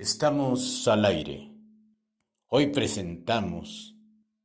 Estamos 0.00 0.88
al 0.88 1.04
aire. 1.04 1.50
Hoy 2.46 2.68
presentamos 2.68 3.94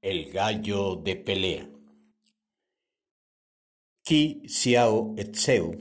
El 0.02 0.30
gallo 0.30 0.98
de 0.98 1.16
pelea. 1.16 1.70
Qi 4.04 4.42
Xiao 4.50 5.16
Etseu 5.16 5.72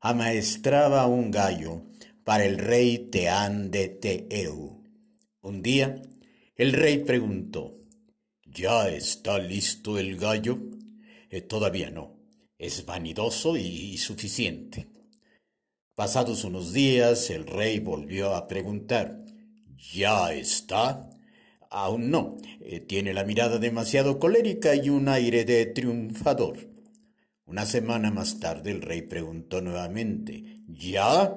amaestraba 0.00 1.06
un 1.06 1.30
gallo 1.30 1.84
para 2.22 2.44
el 2.44 2.58
rey 2.58 3.08
Teán 3.10 3.70
de 3.70 3.88
Teeu. 3.88 4.84
Un 5.40 5.62
día, 5.62 6.02
el 6.54 6.74
rey 6.74 6.98
preguntó, 6.98 7.72
¿Ya 8.44 8.90
está 8.90 9.38
listo 9.38 9.98
el 9.98 10.18
gallo? 10.18 10.58
Eh, 11.30 11.40
todavía 11.40 11.88
no. 11.88 12.14
Es 12.58 12.84
vanidoso 12.84 13.56
y 13.56 13.96
suficiente. 13.96 14.97
Pasados 15.98 16.44
unos 16.44 16.72
días, 16.72 17.28
el 17.28 17.44
rey 17.44 17.80
volvió 17.80 18.36
a 18.36 18.46
preguntar, 18.46 19.18
¿Ya 19.92 20.32
está? 20.32 21.10
Aún 21.70 22.12
no. 22.12 22.36
Eh, 22.60 22.78
tiene 22.78 23.12
la 23.12 23.24
mirada 23.24 23.58
demasiado 23.58 24.20
colérica 24.20 24.76
y 24.76 24.90
un 24.90 25.08
aire 25.08 25.44
de 25.44 25.66
triunfador. 25.66 26.68
Una 27.46 27.66
semana 27.66 28.12
más 28.12 28.38
tarde 28.38 28.70
el 28.70 28.82
rey 28.82 29.02
preguntó 29.02 29.60
nuevamente, 29.60 30.60
¿Ya? 30.68 31.36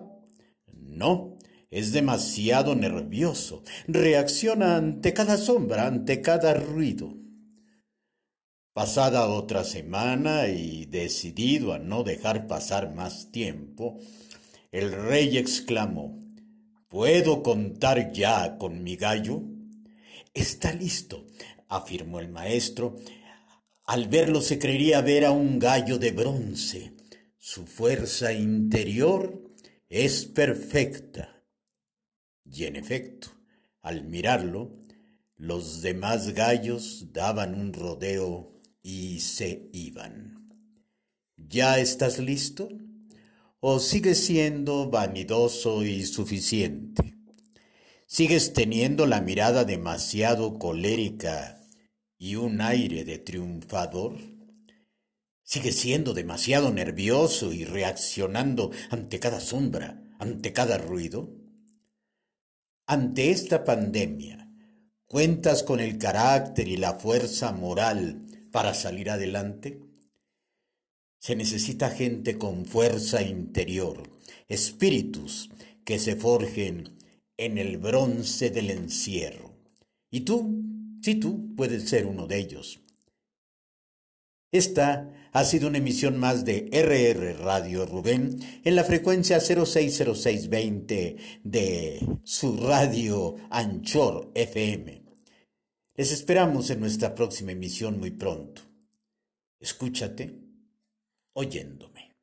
No. 0.71 1.37
Es 1.71 1.91
demasiado 1.91 2.75
nervioso. 2.75 3.63
Reacciona 3.87 4.75
ante 4.75 5.11
cada 5.11 5.37
sombra, 5.37 5.87
ante 5.87 6.21
cada 6.21 6.53
ruido. 6.53 7.15
Pasada 8.73 9.27
otra 9.27 9.63
semana 9.63 10.49
y 10.49 10.85
decidido 10.85 11.73
a 11.73 11.79
no 11.79 12.03
dejar 12.03 12.45
pasar 12.45 12.93
más 12.93 13.31
tiempo, 13.31 13.97
el 14.71 14.91
rey 14.91 15.37
exclamó, 15.37 16.17
¿Puedo 16.87 17.41
contar 17.41 18.11
ya 18.11 18.57
con 18.57 18.83
mi 18.83 18.97
gallo? 18.97 19.43
Está 20.33 20.73
listo, 20.73 21.25
afirmó 21.69 22.19
el 22.19 22.29
maestro. 22.29 22.97
Al 23.85 24.09
verlo 24.09 24.41
se 24.41 24.59
creería 24.59 25.01
ver 25.01 25.25
a 25.25 25.31
un 25.31 25.57
gallo 25.57 25.97
de 25.97 26.11
bronce. 26.11 26.93
Su 27.37 27.65
fuerza 27.65 28.33
interior 28.33 29.41
es 29.87 30.25
perfecta. 30.25 31.43
Y 32.43 32.65
en 32.65 32.75
efecto, 32.75 33.29
al 33.81 34.03
mirarlo, 34.03 34.73
los 35.37 35.81
demás 35.81 36.33
gallos 36.33 37.13
daban 37.13 37.55
un 37.55 37.71
rodeo 37.73 38.59
y 38.81 39.21
se 39.21 39.69
iban. 39.71 40.47
¿Ya 41.37 41.79
estás 41.79 42.19
listo? 42.19 42.69
¿O 43.63 43.77
sigues 43.77 44.25
siendo 44.25 44.89
vanidoso 44.89 45.85
y 45.85 46.03
suficiente? 46.07 47.19
¿Sigues 48.07 48.53
teniendo 48.53 49.05
la 49.05 49.21
mirada 49.21 49.65
demasiado 49.65 50.57
colérica 50.57 51.61
y 52.17 52.37
un 52.37 52.59
aire 52.59 53.03
de 53.03 53.19
triunfador? 53.19 54.17
¿Sigues 55.43 55.77
siendo 55.77 56.15
demasiado 56.15 56.71
nervioso 56.71 57.53
y 57.53 57.63
reaccionando 57.63 58.71
ante 58.89 59.19
cada 59.19 59.39
sombra, 59.39 60.01
ante 60.17 60.53
cada 60.53 60.79
ruido? 60.79 61.29
Ante 62.87 63.29
esta 63.29 63.63
pandemia, 63.63 64.49
¿cuentas 65.05 65.61
con 65.61 65.79
el 65.79 65.99
carácter 65.99 66.67
y 66.67 66.77
la 66.77 66.95
fuerza 66.95 67.51
moral 67.51 68.25
para 68.51 68.73
salir 68.73 69.11
adelante? 69.11 69.90
Se 71.21 71.35
necesita 71.35 71.91
gente 71.91 72.39
con 72.39 72.65
fuerza 72.65 73.21
interior, 73.21 74.09
espíritus 74.47 75.51
que 75.85 75.99
se 75.99 76.15
forjen 76.15 76.97
en 77.37 77.59
el 77.59 77.77
bronce 77.77 78.49
del 78.49 78.71
encierro. 78.71 79.53
Y 80.09 80.21
tú, 80.21 80.63
sí 81.03 81.13
tú, 81.13 81.55
puedes 81.55 81.87
ser 81.87 82.07
uno 82.07 82.25
de 82.25 82.39
ellos. 82.39 82.79
Esta 84.51 85.29
ha 85.31 85.43
sido 85.43 85.67
una 85.67 85.77
emisión 85.77 86.17
más 86.17 86.43
de 86.43 86.67
RR 86.71 87.37
Radio 87.37 87.85
Rubén 87.85 88.39
en 88.63 88.75
la 88.75 88.83
frecuencia 88.83 89.39
060620 89.39 91.17
de 91.43 92.17
su 92.23 92.57
radio 92.57 93.35
Anchor 93.51 94.31
FM. 94.33 95.03
Les 95.97 96.11
esperamos 96.11 96.71
en 96.71 96.79
nuestra 96.79 97.13
próxima 97.13 97.51
emisión 97.51 97.99
muy 97.99 98.09
pronto. 98.09 98.63
Escúchate 99.59 100.50
oyéndome. 101.33 102.17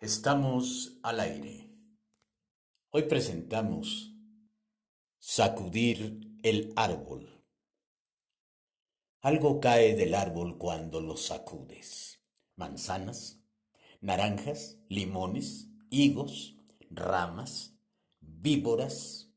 Estamos 0.00 0.98
al 1.02 1.20
aire. 1.20 1.70
Hoy 2.90 3.04
presentamos 3.04 4.12
Sacudir 5.18 6.38
el 6.42 6.72
árbol. 6.76 7.44
Algo 9.22 9.58
cae 9.58 9.96
del 9.96 10.14
árbol 10.14 10.56
cuando 10.58 11.00
lo 11.00 11.16
sacudes. 11.16 12.20
Manzanas, 12.54 13.42
naranjas, 14.00 14.78
limones, 14.88 15.68
higos, 15.90 16.56
ramas, 16.90 17.76
víboras, 18.20 19.32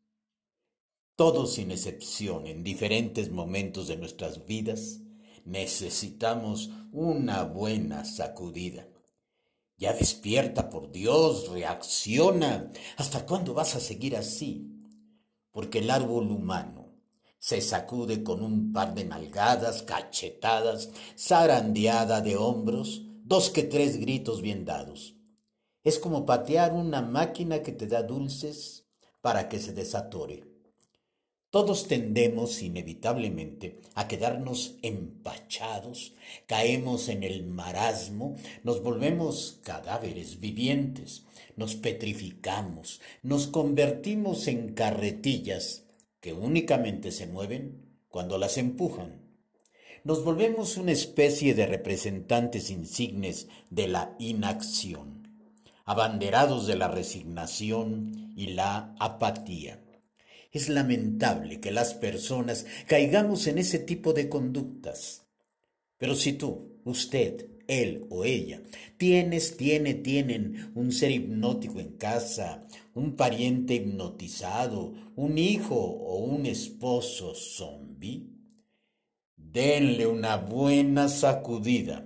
todos 1.16 1.56
sin 1.56 1.72
excepción 1.72 2.46
en 2.46 2.63
diferentes 2.63 3.31
momentos 3.31 3.88
de 3.88 3.97
nuestras 3.97 4.46
vidas 4.46 5.01
Necesitamos 5.46 6.70
una 6.92 7.44
buena 7.44 8.06
sacudida. 8.06 8.88
Ya 9.78 9.94
despierta, 9.94 10.70
por 10.70 10.92
Dios, 10.92 11.50
reacciona. 11.50 12.72
¿Hasta 12.98 13.26
cuándo 13.26 13.54
vas 13.54 13.76
a 13.76 13.80
seguir 13.80 14.18
así? 14.18 14.78
Porque 15.52 15.80
el 15.80 15.90
árbol 15.90 16.32
humano 16.32 16.90
se 17.40 17.62
sacude 17.62 18.22
con 18.22 18.44
un 18.44 18.74
par 18.74 18.94
de 18.94 19.06
nalgadas, 19.06 19.84
cachetadas, 19.84 20.90
zarandeada 21.18 22.20
de 22.20 22.36
hombros, 22.36 23.04
dos 23.24 23.50
que 23.50 23.64
tres 23.64 23.98
gritos 23.98 24.42
bien 24.42 24.66
dados. 24.66 25.16
Es 25.84 25.98
como 25.98 26.26
patear 26.26 26.74
una 26.74 27.02
máquina 27.02 27.64
que 27.64 27.72
te 27.72 27.88
da 27.88 28.04
dulces 28.04 28.86
para 29.22 29.48
que 29.48 29.60
se 29.60 29.72
desatore. 29.72 30.49
Todos 31.52 31.88
tendemos 31.88 32.62
inevitablemente 32.62 33.82
a 33.96 34.08
quedarnos 34.08 34.76
empachados, 34.84 36.14
caemos 36.46 37.10
en 37.10 37.24
el 37.24 37.44
marasmo, 37.44 38.36
nos 38.64 38.84
volvemos 38.84 39.59
cadáveres 39.64 40.40
vivientes, 40.40 41.26
nos 41.56 41.74
petrificamos, 41.74 43.02
nos 43.24 43.48
convertimos 43.48 44.48
en 44.48 44.76
carretillas 44.76 45.86
que 46.22 46.34
únicamente 46.34 47.12
se 47.12 47.26
mueven 47.26 47.98
cuando 48.09 48.38
las 48.38 48.59
empujan. 48.59 49.20
Nos 50.04 50.24
volvemos 50.24 50.78
una 50.78 50.92
especie 50.92 51.56
de 51.56 51.66
representantes 51.66 52.70
insignes 52.70 53.48
de 53.72 53.88
la 53.88 54.16
inacción, 54.20 55.28
abanderados 55.84 56.68
de 56.68 56.76
la 56.76 56.90
resignación 56.90 58.34
y 58.38 58.50
la 58.50 58.96
apatía 59.00 59.82
es 60.52 60.70
lamentable 60.70 61.60
que 61.60 61.72
las 61.72 61.94
personas 61.94 62.66
caigamos 62.88 63.48
en 63.48 63.58
ese 63.58 63.80
tipo 63.80 64.14
de 64.14 64.30
conductas. 64.30 65.26
Pero 65.98 66.16
si 66.16 66.34
tú, 66.34 66.80
usted, 66.86 67.48
él 67.68 68.08
o 68.10 68.26
ella, 68.26 68.62
tienes, 68.98 69.58
tiene, 69.58 69.94
tienen 69.94 70.72
un 70.74 70.92
ser 70.92 71.12
hipnótico 71.12 71.80
en 71.80 71.98
casa, 71.98 72.68
un 72.96 73.16
pariente 73.16 73.76
hipnotizado, 73.76 74.94
un 75.16 75.38
hijo 75.38 75.76
o 75.76 76.18
un 76.18 76.46
esposo 76.48 77.36
zombie, 77.36 78.30
denle 79.36 80.08
una 80.08 80.38
buena 80.38 81.09
sacudida. 81.09 82.06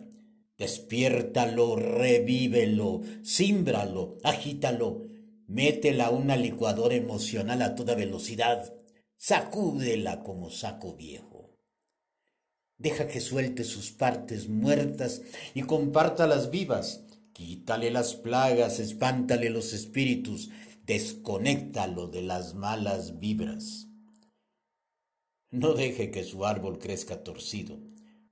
Despiértalo, 0.57 1.75
revívelo, 1.75 3.01
símbralo, 3.23 4.17
agítalo 4.23 5.12
Métela 5.53 6.07
a 6.07 6.09
una 6.09 6.35
licuadora 6.35 6.95
emocional 6.95 7.61
a 7.61 7.75
toda 7.75 7.93
velocidad. 7.93 8.73
Sacúdela 9.17 10.23
como 10.23 10.49
saco 10.49 10.95
viejo. 10.95 11.59
Deja 12.79 13.07
que 13.07 13.21
suelte 13.21 13.63
sus 13.63 13.91
partes 13.91 14.49
muertas 14.49 15.21
y 15.53 15.61
compártalas 15.61 16.49
vivas. 16.49 17.03
Quítale 17.33 17.91
las 17.91 18.15
plagas, 18.15 18.79
espántale 18.79 19.51
los 19.51 19.73
espíritus, 19.73 20.49
desconéctalo 20.87 22.07
de 22.07 22.23
las 22.23 22.55
malas 22.55 23.19
vibras. 23.19 23.89
No 25.51 25.75
deje 25.75 26.09
que 26.09 26.23
su 26.23 26.47
árbol 26.47 26.79
crezca 26.79 27.23
torcido. 27.23 27.79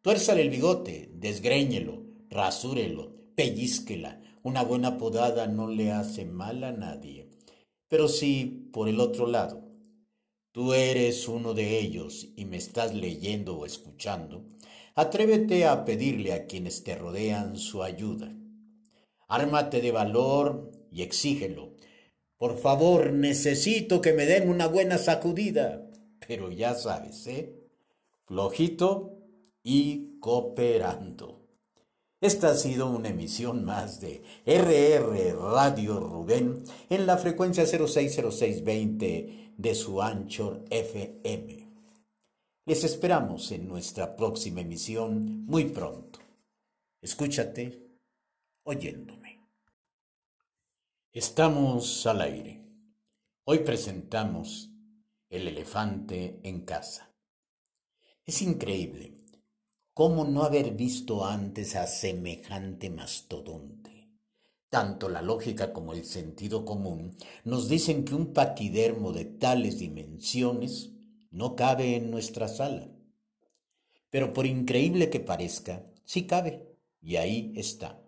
Tuérzale 0.02 0.42
el 0.42 0.50
bigote, 0.50 1.12
desgréñelo, 1.14 2.04
rasúrelo, 2.32 3.14
pellizquela, 3.36 4.20
una 4.44 4.64
buena 4.64 4.98
podada 4.98 5.48
no 5.48 5.68
le 5.68 5.92
hace 5.92 6.26
mal 6.26 6.64
a 6.64 6.72
nadie. 6.72 7.30
Pero 7.88 8.08
si, 8.08 8.70
por 8.72 8.88
el 8.90 9.00
otro 9.00 9.28
lado, 9.28 9.70
tú 10.52 10.74
eres 10.74 11.28
uno 11.28 11.54
de 11.54 11.80
ellos 11.80 12.30
y 12.36 12.46
me 12.46 12.58
estás 12.58 12.96
leyendo 12.96 13.58
o 13.58 13.66
escuchando, 13.66 14.46
atrévete 14.96 15.66
a 15.66 15.86
pedirle 15.86 16.34
a 16.34 16.46
quienes 16.48 16.84
te 16.84 16.96
rodean 16.96 17.58
su 17.58 17.84
ayuda. 17.84 18.34
Ármate 19.28 19.82
de 19.82 19.92
valor 19.92 20.72
y 20.92 21.04
exígelo. 21.04 21.76
Por 22.38 22.58
favor, 22.58 23.14
necesito 23.14 24.02
que 24.02 24.14
me 24.14 24.26
den 24.26 24.50
una 24.50 24.68
buena 24.68 24.98
sacudida. 24.98 25.88
Pero 26.28 26.52
ya 26.52 26.74
sabes, 26.76 27.28
¿eh? 27.28 27.56
Flojito 28.26 29.18
y 29.64 30.20
cooperando. 30.20 31.41
Esta 32.22 32.52
ha 32.52 32.56
sido 32.56 32.88
una 32.92 33.10
emisión 33.10 33.66
más 33.66 34.00
de 34.00 34.22
RR 34.46 35.34
Radio 35.34 36.00
Rubén 36.00 36.64
en 36.88 37.08
la 37.08 37.18
frecuencia 37.18 37.66
060620 37.66 39.54
de 39.58 39.76
su 39.76 40.00
Anchor 40.04 40.64
FM. 40.70 41.68
Les 42.68 42.84
esperamos 42.84 43.52
en 43.52 43.68
nuestra 43.68 44.16
próxima 44.16 44.62
emisión 44.62 45.48
muy 45.48 45.66
pronto. 45.66 46.20
Escúchate 47.02 47.90
oyéndome. 48.66 49.40
Estamos 51.12 52.06
al 52.06 52.22
aire. 52.22 52.62
Hoy 53.46 53.60
presentamos 53.60 54.70
El 55.28 55.48
elefante 55.48 56.40
en 56.44 56.66
casa. 56.66 57.12
Es 58.24 58.44
increíble 58.44 59.21
cómo 59.94 60.26
no 60.26 60.44
haber 60.44 60.72
visto 60.72 61.26
antes 61.26 61.76
a 61.76 61.86
semejante 61.86 62.90
mastodonte. 62.90 64.10
Tanto 64.70 65.10
la 65.10 65.22
lógica 65.22 65.74
como 65.74 65.92
el 65.92 66.06
sentido 66.06 66.64
común 66.64 67.18
nos 67.44 67.68
dicen 67.68 68.06
que 68.06 68.16
un 68.16 68.32
paquidermo 68.34 69.12
de 69.12 69.26
tales 69.26 69.80
dimensiones 69.80 70.92
no 71.30 71.56
cabe 71.58 71.98
en 71.98 72.10
nuestra 72.10 72.48
sala. 72.48 72.90
Pero 74.10 74.32
por 74.32 74.46
increíble 74.46 75.10
que 75.10 75.20
parezca, 75.20 75.86
sí 76.06 76.26
cabe, 76.26 76.78
y 77.02 77.18
ahí 77.18 77.54
está. 77.56 78.02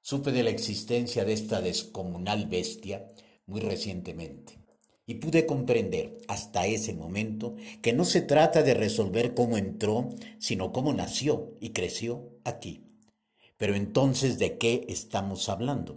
Supe 0.00 0.32
de 0.32 0.44
la 0.44 0.50
existencia 0.50 1.24
de 1.24 1.32
esta 1.34 1.60
descomunal 1.60 2.46
bestia 2.46 3.06
muy 3.44 3.60
recientemente, 3.60 4.58
y 5.06 5.14
pude 5.14 5.46
comprender 5.46 6.18
hasta 6.26 6.66
ese 6.66 6.92
momento 6.92 7.54
que 7.80 7.92
no 7.92 8.04
se 8.04 8.22
trata 8.22 8.62
de 8.62 8.74
resolver 8.74 9.34
cómo 9.34 9.56
entró, 9.56 10.10
sino 10.38 10.72
cómo 10.72 10.92
nació 10.92 11.56
y 11.60 11.70
creció 11.70 12.28
aquí. 12.44 12.84
Pero 13.56 13.74
entonces, 13.74 14.38
¿de 14.38 14.58
qué 14.58 14.84
estamos 14.88 15.48
hablando? 15.48 15.96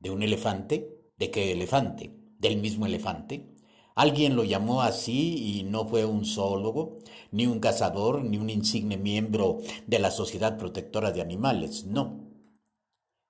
¿De 0.00 0.10
un 0.10 0.22
elefante? 0.22 1.12
¿De 1.16 1.30
qué 1.30 1.52
elefante? 1.52 2.10
¿Del 2.38 2.56
mismo 2.58 2.86
elefante? 2.86 3.46
Alguien 3.94 4.34
lo 4.34 4.44
llamó 4.44 4.82
así 4.82 5.58
y 5.58 5.62
no 5.62 5.86
fue 5.86 6.04
un 6.04 6.24
zoólogo, 6.24 6.98
ni 7.30 7.46
un 7.46 7.60
cazador, 7.60 8.24
ni 8.24 8.38
un 8.38 8.50
insigne 8.50 8.96
miembro 8.96 9.58
de 9.86 9.98
la 9.98 10.10
Sociedad 10.10 10.58
Protectora 10.58 11.12
de 11.12 11.20
Animales, 11.20 11.84
no. 11.84 12.30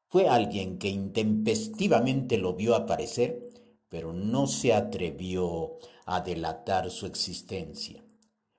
Fue 0.08 0.28
alguien 0.28 0.78
que 0.78 0.88
intempestivamente 0.88 2.38
lo 2.38 2.55
vio 2.55 2.75
aparecer, 2.75 3.50
pero 3.90 4.14
no 4.14 4.46
se 4.46 4.72
atrevió 4.72 5.76
a 6.06 6.22
delatar 6.22 6.90
su 6.90 7.04
existencia. 7.04 8.02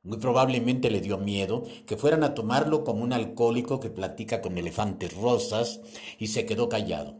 Muy 0.03 0.17
probablemente 0.17 0.91
le 0.91 1.01
dio 1.01 1.17
miedo 1.17 1.63
que 1.87 1.97
fueran 1.97 2.23
a 2.23 2.33
tomarlo 2.33 2.83
como 2.83 3.03
un 3.03 3.13
alcohólico 3.13 3.79
que 3.79 3.89
platica 3.89 4.41
con 4.41 4.57
elefantes 4.57 5.15
rosas 5.15 5.79
y 6.19 6.27
se 6.27 6.45
quedó 6.45 6.69
callado. 6.69 7.17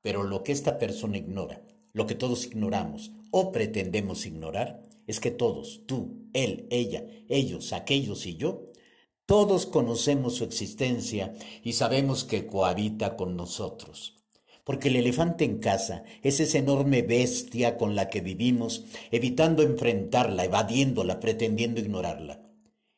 Pero 0.00 0.22
lo 0.22 0.42
que 0.42 0.52
esta 0.52 0.78
persona 0.78 1.18
ignora, 1.18 1.62
lo 1.92 2.06
que 2.06 2.14
todos 2.14 2.46
ignoramos 2.46 3.10
o 3.30 3.52
pretendemos 3.52 4.26
ignorar, 4.26 4.82
es 5.06 5.18
que 5.18 5.30
todos, 5.30 5.82
tú, 5.86 6.28
él, 6.32 6.66
ella, 6.70 7.04
ellos, 7.28 7.72
aquellos 7.72 8.26
y 8.26 8.36
yo, 8.36 8.64
todos 9.26 9.66
conocemos 9.66 10.34
su 10.34 10.44
existencia 10.44 11.34
y 11.62 11.72
sabemos 11.72 12.24
que 12.24 12.46
cohabita 12.46 13.16
con 13.16 13.36
nosotros. 13.36 14.23
Porque 14.64 14.88
el 14.88 14.96
elefante 14.96 15.44
en 15.44 15.58
casa 15.58 16.04
es 16.22 16.40
esa 16.40 16.58
enorme 16.58 17.02
bestia 17.02 17.76
con 17.76 17.94
la 17.94 18.08
que 18.08 18.20
vivimos, 18.20 18.84
evitando 19.10 19.62
enfrentarla, 19.62 20.44
evadiéndola, 20.44 21.20
pretendiendo 21.20 21.80
ignorarla. 21.80 22.40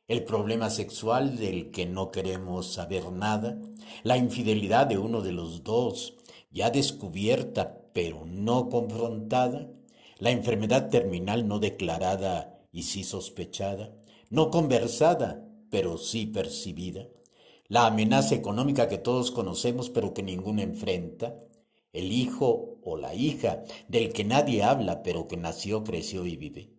El 0.08 0.22
problema 0.22 0.70
sexual 0.70 1.36
del 1.36 1.72
que 1.72 1.84
no 1.84 2.12
queremos 2.12 2.72
saber 2.72 3.10
nada, 3.10 3.58
la 4.04 4.16
infidelidad 4.16 4.86
de 4.86 4.98
uno 4.98 5.20
de 5.20 5.32
los 5.32 5.64
dos, 5.64 6.14
ya 6.52 6.70
descubierta 6.70 7.82
pero 7.92 8.24
no 8.24 8.68
confrontada, 8.68 9.68
la 10.18 10.30
enfermedad 10.30 10.90
terminal 10.90 11.48
no 11.48 11.58
declarada 11.58 12.60
y 12.70 12.84
sí 12.84 13.02
sospechada, 13.02 13.90
no 14.30 14.50
conversada 14.50 15.44
pero 15.70 15.98
sí 15.98 16.26
percibida, 16.26 17.08
la 17.66 17.86
amenaza 17.86 18.36
económica 18.36 18.88
que 18.88 18.98
todos 18.98 19.32
conocemos 19.32 19.90
pero 19.90 20.14
que 20.14 20.22
ninguno 20.22 20.62
enfrenta, 20.62 21.36
el 21.96 22.12
hijo 22.12 22.78
o 22.84 22.96
la 22.98 23.14
hija 23.14 23.64
del 23.88 24.12
que 24.12 24.24
nadie 24.24 24.62
habla 24.62 25.02
pero 25.02 25.26
que 25.26 25.38
nació, 25.38 25.82
creció 25.82 26.26
y 26.26 26.36
vive. 26.36 26.70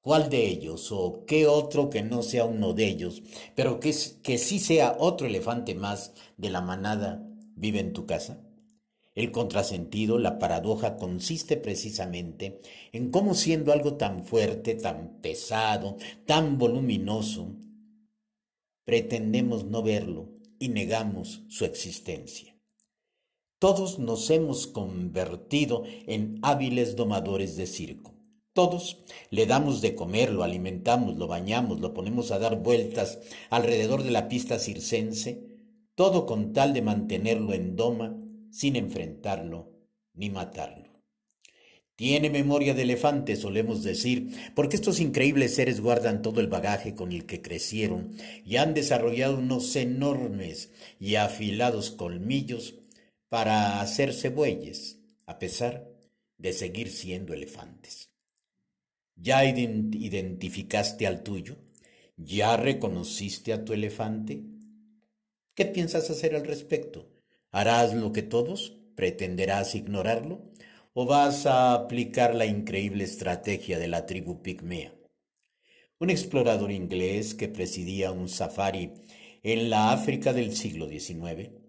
¿Cuál 0.00 0.28
de 0.28 0.48
ellos 0.48 0.90
o 0.90 1.24
qué 1.26 1.46
otro 1.46 1.88
que 1.88 2.02
no 2.02 2.22
sea 2.22 2.44
uno 2.44 2.72
de 2.72 2.88
ellos, 2.88 3.22
pero 3.54 3.78
que, 3.78 3.94
que 4.24 4.38
sí 4.38 4.58
sea 4.58 4.96
otro 4.98 5.28
elefante 5.28 5.76
más 5.76 6.12
de 6.36 6.50
la 6.50 6.60
manada, 6.60 7.24
vive 7.54 7.78
en 7.78 7.92
tu 7.92 8.04
casa? 8.04 8.44
El 9.14 9.30
contrasentido, 9.30 10.18
la 10.18 10.40
paradoja, 10.40 10.96
consiste 10.96 11.56
precisamente 11.56 12.60
en 12.92 13.12
cómo 13.12 13.34
siendo 13.34 13.72
algo 13.72 13.94
tan 13.94 14.24
fuerte, 14.24 14.74
tan 14.74 15.20
pesado, 15.20 15.96
tan 16.26 16.58
voluminoso, 16.58 17.54
pretendemos 18.84 19.64
no 19.64 19.82
verlo 19.82 20.30
y 20.58 20.70
negamos 20.70 21.44
su 21.48 21.64
existencia. 21.64 22.51
Todos 23.62 24.00
nos 24.00 24.28
hemos 24.30 24.66
convertido 24.66 25.84
en 26.08 26.40
hábiles 26.42 26.96
domadores 26.96 27.56
de 27.56 27.68
circo. 27.68 28.12
Todos 28.52 28.98
le 29.30 29.46
damos 29.46 29.80
de 29.80 29.94
comer, 29.94 30.32
lo 30.32 30.42
alimentamos, 30.42 31.16
lo 31.16 31.28
bañamos, 31.28 31.78
lo 31.78 31.94
ponemos 31.94 32.32
a 32.32 32.40
dar 32.40 32.60
vueltas 32.60 33.20
alrededor 33.50 34.02
de 34.02 34.10
la 34.10 34.26
pista 34.26 34.58
circense, 34.58 35.46
todo 35.94 36.26
con 36.26 36.52
tal 36.52 36.74
de 36.74 36.82
mantenerlo 36.82 37.54
en 37.54 37.76
doma 37.76 38.18
sin 38.50 38.74
enfrentarlo 38.74 39.70
ni 40.12 40.28
matarlo. 40.28 41.00
Tiene 41.94 42.30
memoria 42.30 42.74
de 42.74 42.82
elefante, 42.82 43.36
solemos 43.36 43.84
decir, 43.84 44.52
porque 44.56 44.74
estos 44.74 44.98
increíbles 44.98 45.54
seres 45.54 45.80
guardan 45.80 46.20
todo 46.22 46.40
el 46.40 46.48
bagaje 46.48 46.96
con 46.96 47.12
el 47.12 47.26
que 47.26 47.42
crecieron 47.42 48.16
y 48.44 48.56
han 48.56 48.74
desarrollado 48.74 49.38
unos 49.38 49.76
enormes 49.76 50.72
y 50.98 51.14
afilados 51.14 51.92
colmillos 51.92 52.81
para 53.32 53.80
hacerse 53.80 54.28
bueyes, 54.28 54.98
a 55.24 55.38
pesar 55.38 55.88
de 56.36 56.52
seguir 56.52 56.90
siendo 56.90 57.32
elefantes. 57.32 58.10
¿Ya 59.16 59.42
identificaste 59.46 61.06
al 61.06 61.22
tuyo? 61.22 61.56
¿Ya 62.18 62.58
reconociste 62.58 63.54
a 63.54 63.64
tu 63.64 63.72
elefante? 63.72 64.42
¿Qué 65.54 65.64
piensas 65.64 66.10
hacer 66.10 66.34
al 66.36 66.44
respecto? 66.44 67.08
¿Harás 67.50 67.94
lo 67.94 68.12
que 68.12 68.20
todos? 68.20 68.76
¿Pretenderás 68.96 69.76
ignorarlo? 69.76 70.42
¿O 70.92 71.06
vas 71.06 71.46
a 71.46 71.72
aplicar 71.72 72.34
la 72.34 72.44
increíble 72.44 73.04
estrategia 73.04 73.78
de 73.78 73.88
la 73.88 74.04
tribu 74.04 74.42
pigmea? 74.42 74.92
Un 75.98 76.10
explorador 76.10 76.70
inglés 76.70 77.34
que 77.34 77.48
presidía 77.48 78.12
un 78.12 78.28
safari 78.28 78.92
en 79.42 79.70
la 79.70 79.90
África 79.90 80.34
del 80.34 80.54
siglo 80.54 80.86
XIX, 80.86 81.61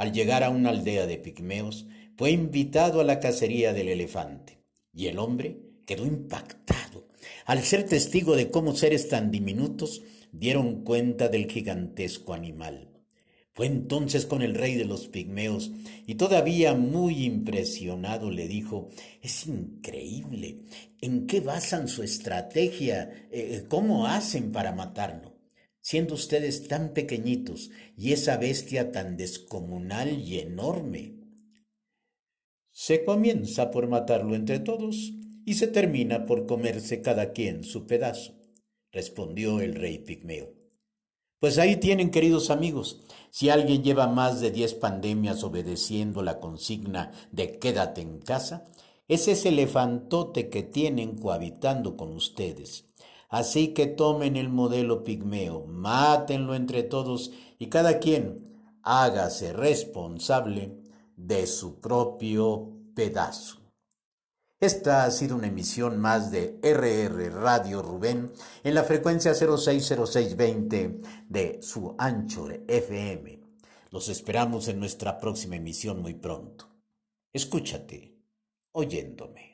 al 0.00 0.14
llegar 0.14 0.44
a 0.44 0.48
una 0.48 0.70
aldea 0.70 1.06
de 1.06 1.18
pigmeos, 1.18 1.84
fue 2.16 2.30
invitado 2.30 3.02
a 3.02 3.04
la 3.04 3.20
cacería 3.20 3.74
del 3.74 3.90
elefante, 3.90 4.64
y 4.94 5.08
el 5.08 5.18
hombre 5.18 5.58
quedó 5.84 6.06
impactado 6.06 7.06
al 7.44 7.62
ser 7.64 7.84
testigo 7.84 8.34
de 8.34 8.50
cómo 8.50 8.74
seres 8.74 9.10
tan 9.10 9.30
diminutos 9.30 10.00
dieron 10.32 10.84
cuenta 10.84 11.28
del 11.28 11.50
gigantesco 11.50 12.32
animal. 12.32 12.88
Fue 13.52 13.66
entonces 13.66 14.24
con 14.24 14.40
el 14.40 14.54
rey 14.54 14.74
de 14.74 14.86
los 14.86 15.06
pigmeos 15.08 15.70
y 16.06 16.14
todavía 16.14 16.72
muy 16.72 17.26
impresionado 17.26 18.30
le 18.30 18.48
dijo, 18.48 18.88
es 19.20 19.46
increíble, 19.48 20.60
¿en 21.02 21.26
qué 21.26 21.40
basan 21.40 21.88
su 21.88 22.02
estrategia? 22.02 23.28
Eh, 23.30 23.66
¿Cómo 23.68 24.06
hacen 24.06 24.50
para 24.50 24.72
matarlo? 24.72 25.29
Siendo 25.80 26.14
ustedes 26.14 26.68
tan 26.68 26.92
pequeñitos 26.92 27.70
y 27.96 28.12
esa 28.12 28.36
bestia 28.36 28.92
tan 28.92 29.16
descomunal 29.16 30.18
y 30.20 30.38
enorme. 30.38 31.16
Se 32.70 33.04
comienza 33.04 33.70
por 33.70 33.88
matarlo 33.88 34.34
entre 34.34 34.58
todos 34.60 35.12
y 35.44 35.54
se 35.54 35.66
termina 35.66 36.26
por 36.26 36.46
comerse 36.46 37.02
cada 37.02 37.32
quien 37.32 37.64
su 37.64 37.86
pedazo, 37.86 38.34
respondió 38.92 39.60
el 39.60 39.74
rey 39.74 39.98
pigmeo. 39.98 40.54
Pues 41.40 41.56
ahí 41.56 41.76
tienen, 41.76 42.10
queridos 42.10 42.50
amigos, 42.50 43.00
si 43.30 43.48
alguien 43.48 43.82
lleva 43.82 44.06
más 44.06 44.40
de 44.40 44.50
diez 44.50 44.74
pandemias 44.74 45.42
obedeciendo 45.42 46.22
la 46.22 46.38
consigna 46.38 47.12
de 47.32 47.58
quédate 47.58 48.02
en 48.02 48.18
casa, 48.20 48.64
es 49.08 49.26
ese 49.26 49.48
elefantote 49.48 50.50
que 50.50 50.62
tienen 50.62 51.16
cohabitando 51.16 51.96
con 51.96 52.12
ustedes. 52.12 52.89
Así 53.30 53.68
que 53.68 53.86
tomen 53.86 54.36
el 54.36 54.48
modelo 54.48 55.04
pigmeo, 55.04 55.64
mátenlo 55.66 56.56
entre 56.56 56.82
todos 56.82 57.30
y 57.60 57.68
cada 57.68 58.00
quien 58.00 58.50
hágase 58.82 59.52
responsable 59.52 60.76
de 61.16 61.46
su 61.46 61.80
propio 61.80 62.72
pedazo. 62.94 63.60
Esta 64.58 65.04
ha 65.04 65.10
sido 65.10 65.36
una 65.36 65.46
emisión 65.46 65.98
más 65.98 66.30
de 66.32 66.58
RR 66.60 67.30
Radio 67.30 67.80
Rubén 67.80 68.32
en 68.64 68.74
la 68.74 68.82
frecuencia 68.82 69.32
060620 69.32 71.00
de 71.28 71.62
su 71.62 71.94
Anchor 71.96 72.64
FM. 72.66 73.40
Los 73.90 74.08
esperamos 74.08 74.68
en 74.68 74.80
nuestra 74.80 75.18
próxima 75.18 75.56
emisión 75.56 76.02
muy 76.02 76.14
pronto. 76.14 76.68
Escúchate, 77.32 78.18
oyéndome. 78.72 79.49